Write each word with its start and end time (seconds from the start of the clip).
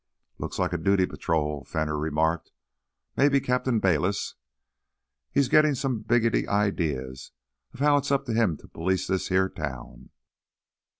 "Looks 0.39 0.57
like 0.57 0.73
a 0.73 0.79
duty 0.79 1.05
patrol," 1.05 1.63
Fenner 1.63 1.95
remarked. 1.95 2.51
"Maybe 3.15 3.39
Cap'n 3.39 3.77
Bayliss. 3.77 4.33
He's 5.31 5.47
gittin' 5.47 5.75
some 5.75 6.01
biggety 6.01 6.47
idear 6.47 7.11
as 7.11 7.29
how 7.77 7.97
it's 7.97 8.09
up 8.11 8.25
t' 8.25 8.33
him 8.33 8.57
t' 8.57 8.65
police 8.67 9.05
this 9.05 9.27
here 9.27 9.47
town. 9.47 10.09